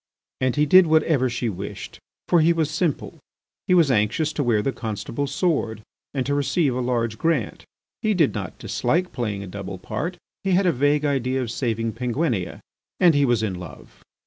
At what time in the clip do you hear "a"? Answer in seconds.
6.73-6.79, 9.43-9.47, 10.65-10.71